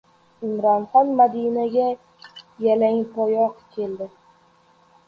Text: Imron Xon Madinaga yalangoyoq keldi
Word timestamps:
Imron 0.45 0.81
Xon 0.91 1.07
Madinaga 1.19 1.85
yalangoyoq 2.65 3.55
keldi 3.73 4.07